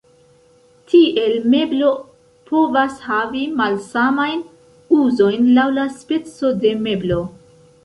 Tiel, 0.93 1.35
meblo 1.53 1.91
povas 2.53 2.95
havi 3.09 3.45
malsamajn 3.61 4.43
uzojn 5.03 5.55
laŭ 5.61 5.69
la 5.77 5.87
speco 6.01 6.55
de 6.65 6.77
meblo. 6.89 7.23